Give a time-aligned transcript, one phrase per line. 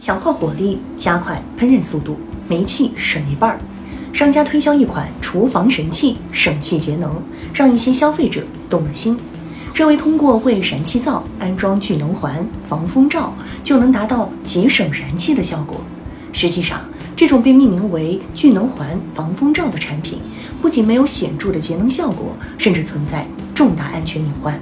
[0.00, 2.18] 强化火力，加快烹饪速度，
[2.48, 3.60] 煤气省一半儿。
[4.14, 9.18] 商家推销一款厨房神器，省气节能，让一些消费者动了心，
[9.74, 12.34] 认为通过为燃气灶安装聚能环、
[12.66, 15.76] 防风罩，就能达到节省燃气的效果。
[16.32, 16.80] 实际上，
[17.14, 20.18] 这种被命名为聚能环、防风罩的产品，
[20.62, 24.58] 不仅没有显著的节能效果，甚至存在重大安全隐患。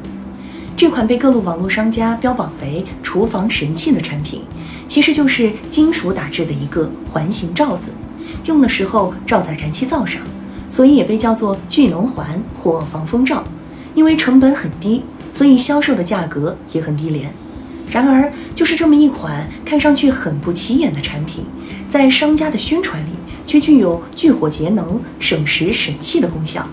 [0.78, 4.42] 这款被各路网络商家标榜为厨房神器的产品，
[4.86, 7.90] 其实就是金属打制的一个环形罩子。
[8.44, 10.22] 用的时候罩在燃气灶上，
[10.70, 13.42] 所以也被叫做聚能环或防风罩。
[13.96, 17.32] 因为成本很低，所以销售的价格也很低廉。
[17.90, 21.44] 然而，就是这么一款看上去很不起眼的产品，
[21.88, 23.10] 在商家的宣传里
[23.44, 26.64] 却具有聚火节能、省时省气的功效。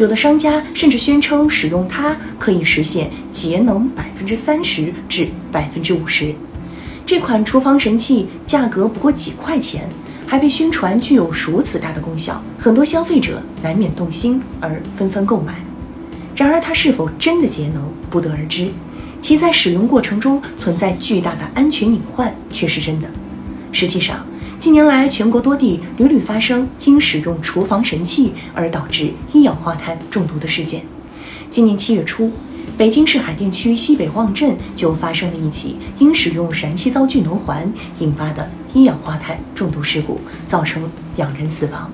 [0.00, 6.34] 有的商家甚至宣称使用它可以实现节能百分之三十至百分之五十。
[7.04, 9.88] 这款厨房神器价格不过几块钱。
[10.26, 15.56] 还被宣传具有如此大的功效，很多消费者难免动心而纷纷购买。
[16.36, 18.68] 然而，它是否真的节能不得而知，
[19.20, 23.10] 其在使用过程中存在巨大的安全隐患却是真的。
[23.72, 24.24] 实际上，
[24.60, 30.82] 近年来全国多地屡屡发生因使用厨房神器而导致一氧化碳中毒的事件。
[31.48, 32.30] 今年七月初，
[32.76, 40.82] 北京市海淀区西北旺镇就发生了一起因使用燃气灶聚能环引发的一氧化碳中毒事故，造成
[41.16, 41.90] 两人死亡。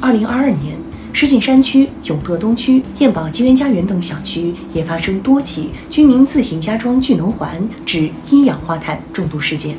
[0.00, 0.78] 二零二二年，
[1.12, 9.76] 石景山区永乐东区燕宝吉源家园等小区也发生多起居民自行加装聚能环致一氧化碳中毒事件。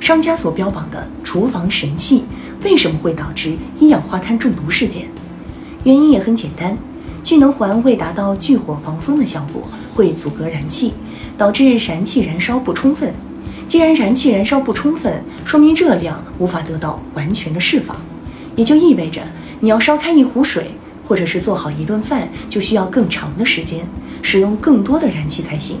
[0.00, 2.24] 商家所标榜的厨房神器，
[2.62, 5.08] 为什么会导致一氧化碳中毒事件？
[5.84, 6.76] 原因也很简单。
[7.22, 9.62] 聚能环未达到聚火防风的效果，
[9.96, 10.92] 会阻隔燃气，
[11.36, 13.12] 导致燃气燃烧不充分。
[13.66, 17.96] 既然燃气燃烧不充分，说明热量无法得到完全的释放，
[18.54, 19.20] 也就意味着
[19.58, 20.70] 你要烧开一壶水，
[21.04, 23.84] 或者是做好一顿饭，就需要更长的时间，
[24.22, 25.78] 使用更多的燃气才行。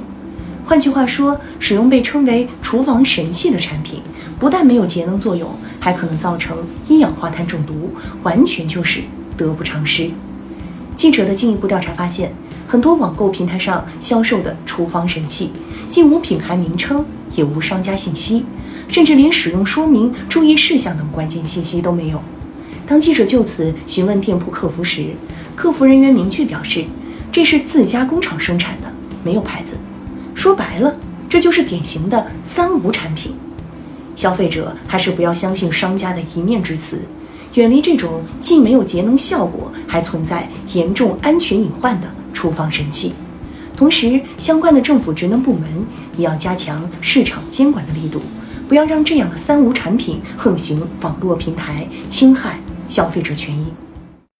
[0.66, 4.02] 换句话说，使用被称为厨房神器的产品，
[4.36, 7.92] 不但没有节能作用，还可能造成一氧化碳中毒，
[8.24, 9.00] 完全就是
[9.36, 10.10] 得不偿失。
[10.96, 12.34] 记者的进一步调查发现，
[12.66, 15.52] 很多网购平台上销售的厨房神器，
[15.88, 17.06] 既无品牌名称，
[17.36, 18.44] 也无商家信息，
[18.88, 22.20] 甚至连使用说明、注意事项等关键信息都没有。
[22.88, 25.10] 当记者就此询问店铺客服时，
[25.54, 26.84] 客服人员明确表示，
[27.30, 29.76] 这是自家工厂生产的，没有牌子。
[30.36, 30.94] 说白了，
[31.30, 33.34] 这就是典型的三无产品。
[34.14, 37.00] 消费者还是不要相信商家的一面之词。
[37.54, 43.14] 远离这种既没有节能效果，还存在严重安全隐患的厨房神器。
[43.74, 45.66] 同时，相关的政府职能部门
[46.18, 48.20] 也要加强市场监管的力度，
[48.68, 53.72] 不要让这样的三无产品横行网络平台，侵害消费者权益。